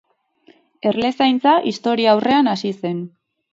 [0.91, 3.07] Erlezaintza historiaurrean hasi zen.